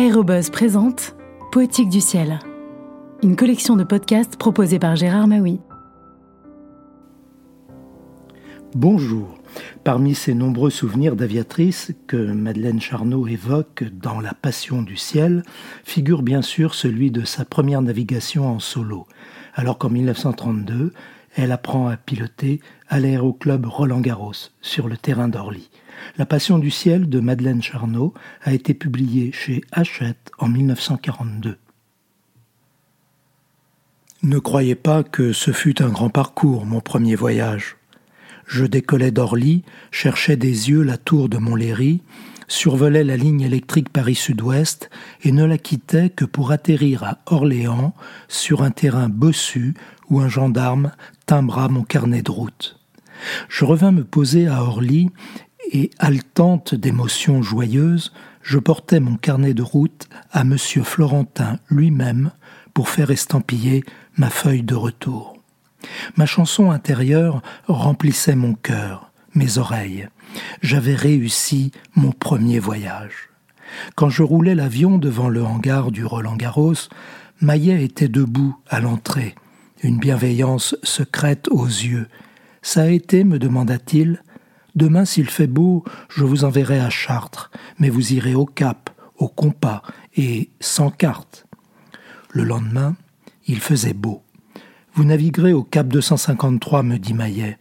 Aérobuzz 0.00 0.48
présente 0.48 1.14
Poétique 1.52 1.90
du 1.90 2.00
ciel, 2.00 2.38
une 3.22 3.36
collection 3.36 3.76
de 3.76 3.84
podcasts 3.84 4.36
proposée 4.36 4.78
par 4.78 4.96
Gérard 4.96 5.28
Maui. 5.28 5.60
Bonjour. 8.74 9.36
Parmi 9.84 10.14
ces 10.14 10.32
nombreux 10.32 10.70
souvenirs 10.70 11.16
d'aviatrice 11.16 11.92
que 12.06 12.16
Madeleine 12.16 12.80
Charnot 12.80 13.26
évoque 13.26 13.84
dans 13.92 14.20
La 14.20 14.32
Passion 14.32 14.80
du 14.80 14.96
ciel, 14.96 15.42
figure 15.84 16.22
bien 16.22 16.40
sûr 16.40 16.72
celui 16.72 17.10
de 17.10 17.26
sa 17.26 17.44
première 17.44 17.82
navigation 17.82 18.48
en 18.48 18.58
solo, 18.58 19.06
alors 19.54 19.76
qu'en 19.76 19.90
1932, 19.90 20.94
elle 21.36 21.52
apprend 21.52 21.88
à 21.88 21.96
piloter 21.96 22.60
à 22.88 22.98
l'aéroclub 22.98 23.66
Roland-Garros, 23.66 24.50
sur 24.60 24.88
le 24.88 24.96
terrain 24.96 25.28
d'Orly. 25.28 25.70
La 26.18 26.26
Passion 26.26 26.58
du 26.58 26.70
ciel 26.70 27.08
de 27.08 27.20
Madeleine 27.20 27.62
Charnot 27.62 28.14
a 28.42 28.52
été 28.52 28.74
publiée 28.74 29.32
chez 29.32 29.62
Hachette 29.72 30.30
en 30.38 30.48
1942. 30.48 31.58
Ne 34.22 34.38
croyez 34.38 34.74
pas 34.74 35.02
que 35.02 35.32
ce 35.32 35.50
fut 35.50 35.82
un 35.82 35.88
grand 35.88 36.10
parcours, 36.10 36.66
mon 36.66 36.80
premier 36.80 37.14
voyage. 37.14 37.76
Je 38.46 38.64
décollais 38.64 39.12
d'Orly, 39.12 39.62
cherchais 39.90 40.36
des 40.36 40.68
yeux 40.68 40.82
la 40.82 40.98
tour 40.98 41.28
de 41.28 41.38
Montlhéry, 41.38 42.02
survolais 42.48 43.04
la 43.04 43.16
ligne 43.16 43.42
électrique 43.42 43.90
Paris-Sud-Ouest 43.90 44.90
et 45.22 45.32
ne 45.32 45.44
la 45.44 45.56
quittais 45.56 46.10
que 46.10 46.24
pour 46.24 46.50
atterrir 46.50 47.04
à 47.04 47.18
Orléans 47.26 47.94
sur 48.28 48.62
un 48.62 48.72
terrain 48.72 49.08
bossu 49.08 49.74
où 50.10 50.20
un 50.20 50.28
gendarme 50.28 50.90
mon 51.38 51.84
carnet 51.84 52.22
de 52.22 52.30
route. 52.30 52.76
Je 53.48 53.64
revins 53.64 53.92
me 53.92 54.04
poser 54.04 54.48
à 54.48 54.62
Orly 54.62 55.10
et, 55.72 55.90
haletante 55.98 56.74
d'émotions 56.74 57.42
joyeuses, 57.42 58.12
je 58.42 58.58
portais 58.58 58.98
mon 58.98 59.16
carnet 59.16 59.54
de 59.54 59.62
route 59.62 60.08
à 60.32 60.40
M. 60.40 60.56
Florentin 60.58 61.58
lui-même 61.68 62.32
pour 62.74 62.88
faire 62.88 63.10
estampiller 63.10 63.84
ma 64.16 64.30
feuille 64.30 64.62
de 64.62 64.74
retour. 64.74 65.36
Ma 66.16 66.26
chanson 66.26 66.70
intérieure 66.70 67.42
remplissait 67.68 68.36
mon 68.36 68.54
cœur, 68.54 69.12
mes 69.34 69.58
oreilles. 69.58 70.08
J'avais 70.62 70.94
réussi 70.94 71.70
mon 71.94 72.12
premier 72.12 72.58
voyage. 72.58 73.30
Quand 73.94 74.08
je 74.08 74.22
roulais 74.22 74.56
l'avion 74.56 74.98
devant 74.98 75.28
le 75.28 75.44
hangar 75.44 75.92
du 75.92 76.04
Roland 76.04 76.36
Garros, 76.36 76.88
Maillet 77.40 77.84
était 77.84 78.08
debout 78.08 78.56
à 78.68 78.80
l'entrée, 78.80 79.34
une 79.82 79.98
bienveillance 79.98 80.76
secrète 80.82 81.48
aux 81.50 81.66
yeux. 81.66 82.08
Ça 82.62 82.82
a 82.82 82.88
été, 82.88 83.24
me 83.24 83.38
demanda-t-il. 83.38 84.22
Demain, 84.74 85.04
s'il 85.04 85.28
fait 85.28 85.46
beau, 85.46 85.84
je 86.08 86.24
vous 86.24 86.44
enverrai 86.44 86.78
à 86.80 86.90
Chartres, 86.90 87.50
mais 87.78 87.88
vous 87.88 88.12
irez 88.12 88.34
au 88.34 88.46
Cap, 88.46 88.90
au 89.16 89.28
compas 89.28 89.82
et 90.16 90.50
sans 90.60 90.90
carte. 90.90 91.46
Le 92.30 92.44
lendemain, 92.44 92.96
il 93.46 93.60
faisait 93.60 93.94
beau. 93.94 94.22
Vous 94.94 95.04
naviguerez 95.04 95.52
au 95.52 95.62
cap 95.62 95.88
253, 95.88 96.82
me 96.82 96.98
dit 96.98 97.14
Maillet. 97.14 97.58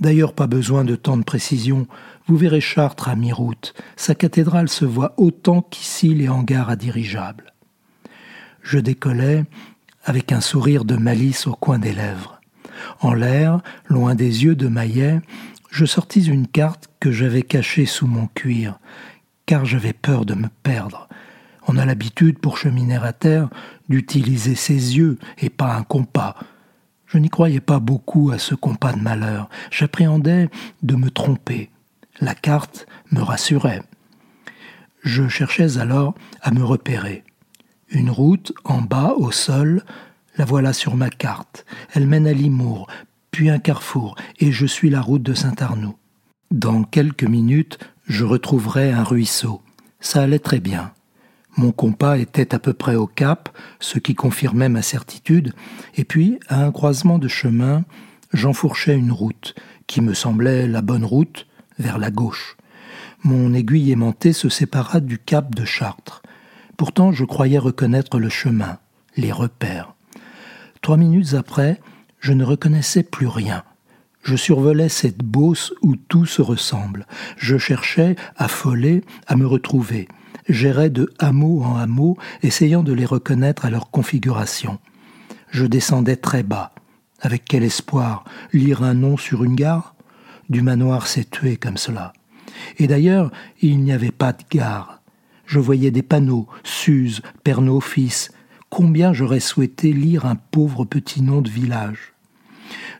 D'ailleurs, 0.00 0.34
pas 0.34 0.46
besoin 0.46 0.84
de 0.84 0.96
tant 0.96 1.16
de 1.16 1.22
précision. 1.22 1.86
Vous 2.26 2.36
verrez 2.36 2.60
Chartres 2.60 3.08
à 3.08 3.16
mi-route. 3.16 3.74
Sa 3.96 4.14
cathédrale 4.14 4.68
se 4.68 4.84
voit 4.84 5.14
autant 5.16 5.62
qu'ici 5.62 6.14
les 6.14 6.28
hangars 6.28 6.70
à 6.70 6.76
dirigeables. 6.76 7.52
Je 8.62 8.78
décollais 8.78 9.44
avec 10.04 10.32
un 10.32 10.40
sourire 10.40 10.84
de 10.84 10.96
malice 10.96 11.46
au 11.46 11.54
coin 11.54 11.78
des 11.78 11.92
lèvres. 11.92 12.40
En 13.00 13.14
l'air, 13.14 13.60
loin 13.88 14.14
des 14.14 14.44
yeux 14.44 14.54
de 14.54 14.68
Maillet, 14.68 15.20
je 15.70 15.84
sortis 15.84 16.26
une 16.26 16.46
carte 16.46 16.88
que 17.00 17.10
j'avais 17.10 17.42
cachée 17.42 17.86
sous 17.86 18.06
mon 18.06 18.26
cuir, 18.26 18.78
car 19.46 19.64
j'avais 19.64 19.92
peur 19.92 20.24
de 20.24 20.34
me 20.34 20.48
perdre. 20.62 21.08
On 21.66 21.76
a 21.78 21.86
l'habitude, 21.86 22.38
pour 22.38 22.58
cheminer 22.58 22.96
à 22.96 23.12
terre, 23.12 23.48
d'utiliser 23.88 24.54
ses 24.54 24.96
yeux 24.96 25.18
et 25.38 25.50
pas 25.50 25.74
un 25.74 25.82
compas. 25.82 26.36
Je 27.06 27.18
n'y 27.18 27.30
croyais 27.30 27.60
pas 27.60 27.78
beaucoup 27.78 28.30
à 28.30 28.38
ce 28.38 28.54
compas 28.54 28.92
de 28.92 29.00
malheur. 29.00 29.48
J'appréhendais 29.70 30.48
de 30.82 30.96
me 30.96 31.10
tromper. 31.10 31.70
La 32.20 32.34
carte 32.34 32.86
me 33.10 33.20
rassurait. 33.20 33.82
Je 35.02 35.28
cherchais 35.28 35.78
alors 35.78 36.14
à 36.40 36.50
me 36.50 36.64
repérer. 36.64 37.24
Une 37.92 38.08
route 38.08 38.54
en 38.64 38.80
bas 38.80 39.12
au 39.18 39.30
sol, 39.30 39.84
la 40.38 40.46
voilà 40.46 40.72
sur 40.72 40.96
ma 40.96 41.10
carte. 41.10 41.66
Elle 41.92 42.06
mène 42.06 42.26
à 42.26 42.32
Limours, 42.32 42.86
puis 43.30 43.50
un 43.50 43.58
carrefour, 43.58 44.16
et 44.40 44.50
je 44.50 44.64
suis 44.64 44.88
la 44.88 45.02
route 45.02 45.22
de 45.22 45.34
Saint-Arnoux. 45.34 45.96
Dans 46.50 46.84
quelques 46.84 47.24
minutes, 47.24 47.78
je 48.06 48.24
retrouverai 48.24 48.92
un 48.92 49.04
ruisseau. 49.04 49.60
Ça 50.00 50.22
allait 50.22 50.38
très 50.38 50.58
bien. 50.58 50.92
Mon 51.58 51.70
compas 51.70 52.16
était 52.16 52.54
à 52.54 52.58
peu 52.58 52.72
près 52.72 52.94
au 52.94 53.06
cap, 53.06 53.50
ce 53.78 53.98
qui 53.98 54.14
confirmait 54.14 54.70
ma 54.70 54.80
certitude, 54.80 55.52
et 55.94 56.04
puis, 56.04 56.40
à 56.48 56.64
un 56.64 56.72
croisement 56.72 57.18
de 57.18 57.28
chemin, 57.28 57.84
j'enfourchais 58.32 58.96
une 58.96 59.12
route, 59.12 59.54
qui 59.86 60.00
me 60.00 60.14
semblait 60.14 60.66
la 60.66 60.80
bonne 60.80 61.04
route, 61.04 61.46
vers 61.78 61.98
la 61.98 62.10
gauche. 62.10 62.56
Mon 63.22 63.52
aiguille 63.52 63.92
aimantée 63.92 64.32
se 64.32 64.48
sépara 64.48 65.00
du 65.00 65.18
cap 65.18 65.54
de 65.54 65.66
Chartres. 65.66 66.22
Pourtant, 66.76 67.12
je 67.12 67.24
croyais 67.24 67.58
reconnaître 67.58 68.18
le 68.18 68.28
chemin, 68.28 68.78
les 69.16 69.32
repères. 69.32 69.94
Trois 70.80 70.96
minutes 70.96 71.34
après, 71.34 71.80
je 72.18 72.32
ne 72.32 72.44
reconnaissais 72.44 73.02
plus 73.02 73.28
rien. 73.28 73.62
Je 74.22 74.36
survolais 74.36 74.88
cette 74.88 75.22
beauce 75.22 75.72
où 75.82 75.96
tout 75.96 76.26
se 76.26 76.42
ressemble. 76.42 77.06
Je 77.36 77.58
cherchais, 77.58 78.16
affolé, 78.36 79.04
à 79.26 79.36
me 79.36 79.46
retrouver 79.46 80.08
j'errais 80.48 80.90
de 80.90 81.12
hameau 81.18 81.62
en 81.62 81.76
hameau, 81.76 82.16
essayant 82.42 82.82
de 82.82 82.92
les 82.92 83.04
reconnaître 83.04 83.64
à 83.64 83.70
leur 83.70 83.90
configuration. 83.90 84.78
Je 85.50 85.66
descendais 85.66 86.16
très 86.16 86.42
bas. 86.42 86.72
Avec 87.20 87.44
quel 87.44 87.62
espoir 87.62 88.24
Lire 88.52 88.82
un 88.82 88.94
nom 88.94 89.16
sur 89.16 89.44
une 89.44 89.54
gare? 89.54 89.94
Du 90.48 90.62
manoir 90.62 91.06
s'est 91.06 91.24
tué 91.24 91.56
comme 91.56 91.76
cela. 91.76 92.12
Et 92.78 92.86
d'ailleurs, 92.86 93.30
il 93.60 93.80
n'y 93.80 93.92
avait 93.92 94.10
pas 94.10 94.32
de 94.32 94.42
gare. 94.50 95.01
Je 95.52 95.58
voyais 95.58 95.90
des 95.90 96.00
panneaux, 96.00 96.48
Suse, 96.64 97.20
Pernod 97.44 97.82
Fils. 97.82 98.30
Combien 98.70 99.12
j'aurais 99.12 99.38
souhaité 99.38 99.92
lire 99.92 100.24
un 100.24 100.34
pauvre 100.34 100.86
petit 100.86 101.20
nom 101.20 101.42
de 101.42 101.50
village. 101.50 102.14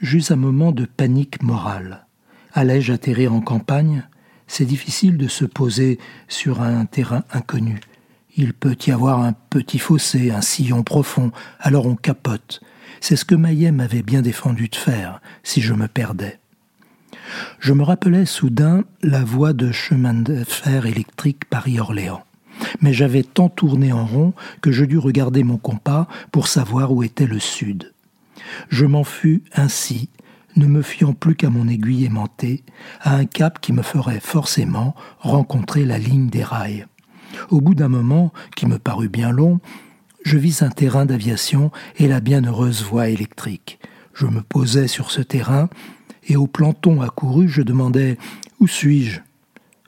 J'eus 0.00 0.30
un 0.30 0.36
moment 0.36 0.70
de 0.70 0.84
panique 0.84 1.42
morale. 1.42 2.06
Allais-je 2.52 2.92
atterrir 2.92 3.34
en 3.34 3.40
campagne? 3.40 4.06
C'est 4.46 4.64
difficile 4.64 5.16
de 5.16 5.26
se 5.26 5.44
poser 5.44 5.98
sur 6.28 6.62
un 6.62 6.84
terrain 6.84 7.24
inconnu. 7.32 7.80
Il 8.36 8.54
peut 8.54 8.76
y 8.86 8.92
avoir 8.92 9.22
un 9.22 9.32
petit 9.32 9.80
fossé, 9.80 10.30
un 10.30 10.40
sillon 10.40 10.84
profond, 10.84 11.32
alors 11.58 11.86
on 11.86 11.96
capote. 11.96 12.60
C'est 13.00 13.16
ce 13.16 13.24
que 13.24 13.34
Maillet 13.34 13.72
m'avait 13.72 14.04
bien 14.04 14.22
défendu 14.22 14.68
de 14.68 14.76
faire, 14.76 15.20
si 15.42 15.60
je 15.62 15.74
me 15.74 15.88
perdais. 15.88 16.38
Je 17.58 17.72
me 17.72 17.82
rappelais 17.82 18.24
soudain 18.24 18.84
la 19.02 19.24
voie 19.24 19.52
de 19.52 19.72
chemin 19.72 20.14
de 20.14 20.44
fer 20.44 20.86
électrique 20.86 21.46
Paris-Orléans. 21.46 22.22
Mais 22.80 22.92
j'avais 22.92 23.22
tant 23.22 23.48
tourné 23.48 23.92
en 23.92 24.06
rond 24.06 24.32
que 24.60 24.72
je 24.72 24.84
dus 24.84 24.98
regarder 24.98 25.44
mon 25.44 25.56
compas 25.56 26.08
pour 26.32 26.48
savoir 26.48 26.92
où 26.92 27.02
était 27.02 27.26
le 27.26 27.38
sud. 27.38 27.92
Je 28.68 28.86
m'en 28.86 29.04
fus 29.04 29.42
ainsi 29.54 30.08
ne 30.56 30.66
me 30.66 30.82
fiant 30.82 31.12
plus 31.12 31.36
qu'à 31.36 31.50
mon 31.50 31.68
aiguille 31.68 32.06
aimantée, 32.06 32.64
à 33.00 33.14
un 33.14 33.26
cap 33.26 33.60
qui 33.60 33.72
me 33.72 33.82
ferait 33.82 34.20
forcément 34.20 34.94
rencontrer 35.20 35.84
la 35.84 35.98
ligne 35.98 36.28
des 36.28 36.42
rails. 36.42 36.86
Au 37.50 37.60
bout 37.60 37.74
d'un 37.74 37.88
moment, 37.88 38.32
qui 38.54 38.66
me 38.66 38.78
parut 38.78 39.08
bien 39.08 39.30
long, 39.30 39.60
je 40.24 40.38
vis 40.38 40.62
un 40.62 40.70
terrain 40.70 41.06
d'aviation 41.06 41.70
et 41.98 42.08
la 42.08 42.20
bienheureuse 42.20 42.82
voie 42.82 43.08
électrique. 43.08 43.78
Je 44.14 44.26
me 44.26 44.40
posais 44.40 44.88
sur 44.88 45.10
ce 45.10 45.20
terrain, 45.20 45.68
et 46.28 46.36
au 46.36 46.46
planton 46.46 47.02
accouru, 47.02 47.48
je 47.48 47.62
demandais 47.62 48.16
Où 48.58 48.66
suis-je? 48.66 49.20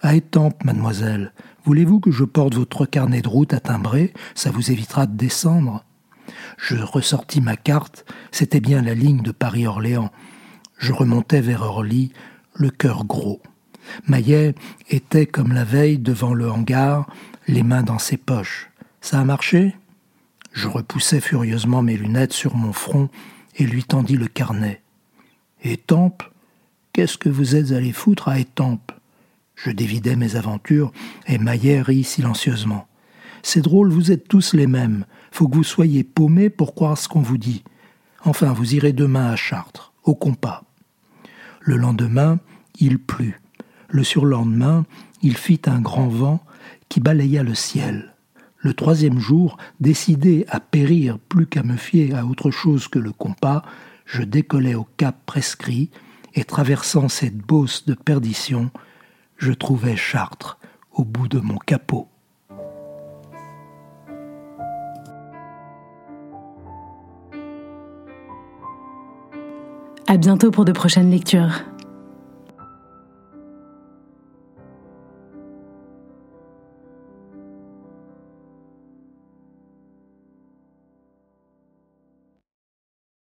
À 0.00 0.14
Étampes, 0.14 0.64
mademoiselle. 0.64 1.32
Voulez-vous 1.64 1.98
que 1.98 2.12
je 2.12 2.24
porte 2.24 2.54
votre 2.54 2.86
carnet 2.86 3.20
de 3.20 3.28
route 3.28 3.52
à 3.52 3.60
timbrer 3.60 4.12
Ça 4.34 4.50
vous 4.50 4.70
évitera 4.70 5.06
de 5.06 5.16
descendre. 5.16 5.84
Je 6.56 6.76
ressortis 6.76 7.40
ma 7.40 7.56
carte, 7.56 8.04
c'était 8.30 8.60
bien 8.60 8.80
la 8.82 8.94
ligne 8.94 9.22
de 9.22 9.32
Paris-Orléans. 9.32 10.10
Je 10.78 10.92
remontais 10.92 11.40
vers 11.40 11.62
Orly, 11.62 12.12
le 12.54 12.70
cœur 12.70 13.04
gros. 13.04 13.42
Maillet 14.06 14.54
était 14.88 15.26
comme 15.26 15.52
la 15.52 15.64
veille 15.64 15.98
devant 15.98 16.34
le 16.34 16.50
hangar, 16.50 17.08
les 17.48 17.62
mains 17.62 17.82
dans 17.82 17.98
ses 17.98 18.18
poches. 18.18 18.70
Ça 19.00 19.18
a 19.18 19.24
marché? 19.24 19.74
Je 20.52 20.68
repoussai 20.68 21.20
furieusement 21.20 21.82
mes 21.82 21.96
lunettes 21.96 22.32
sur 22.32 22.56
mon 22.56 22.72
front 22.72 23.08
et 23.56 23.64
lui 23.64 23.84
tendis 23.84 24.16
le 24.16 24.28
carnet. 24.28 24.82
Étampes 25.62 26.22
Qu'est-ce 26.92 27.18
que 27.18 27.28
vous 27.28 27.56
êtes 27.56 27.72
allé 27.72 27.92
foutre 27.92 28.28
à 28.28 28.38
Étampes 28.38 28.92
Je 29.60 29.72
dévidai 29.72 30.14
mes 30.14 30.36
aventures 30.36 30.92
et 31.26 31.38
Maillet 31.38 31.82
rit 31.82 32.04
silencieusement. 32.04 32.86
C'est 33.42 33.60
drôle, 33.60 33.90
vous 33.90 34.12
êtes 34.12 34.28
tous 34.28 34.54
les 34.54 34.68
mêmes. 34.68 35.04
Faut 35.32 35.48
que 35.48 35.56
vous 35.56 35.64
soyez 35.64 36.04
paumés 36.04 36.48
pour 36.48 36.74
croire 36.74 36.96
ce 36.96 37.08
qu'on 37.08 37.22
vous 37.22 37.38
dit. 37.38 37.64
Enfin, 38.24 38.52
vous 38.52 38.76
irez 38.76 38.92
demain 38.92 39.26
à 39.26 39.36
Chartres, 39.36 39.92
au 40.04 40.14
compas. 40.14 40.62
Le 41.60 41.76
lendemain, 41.76 42.38
il 42.78 43.00
plut. 43.00 43.40
Le 43.88 44.04
surlendemain, 44.04 44.86
il 45.22 45.36
fit 45.36 45.60
un 45.66 45.80
grand 45.80 46.08
vent 46.08 46.40
qui 46.88 47.00
balaya 47.00 47.42
le 47.42 47.54
ciel. 47.54 48.14
Le 48.58 48.74
troisième 48.74 49.18
jour, 49.18 49.56
décidé 49.80 50.44
à 50.48 50.60
périr 50.60 51.18
plus 51.18 51.46
qu'à 51.46 51.64
me 51.64 51.76
fier 51.76 52.14
à 52.14 52.26
autre 52.26 52.52
chose 52.52 52.86
que 52.86 52.98
le 52.98 53.12
compas, 53.12 53.62
je 54.04 54.22
décollai 54.22 54.76
au 54.76 54.86
cap 54.96 55.16
prescrit, 55.26 55.90
et 56.34 56.44
traversant 56.44 57.08
cette 57.08 57.38
bosse 57.38 57.86
de 57.86 57.94
perdition, 57.94 58.70
je 59.38 59.52
trouvai 59.52 59.96
Chartres 59.96 60.58
au 60.92 61.04
bout 61.04 61.28
de 61.28 61.38
mon 61.38 61.56
capot. 61.56 62.08
À 70.06 70.16
bientôt 70.16 70.50
pour 70.50 70.64
de 70.64 70.72
prochaines 70.72 71.10
lectures. 71.10 71.62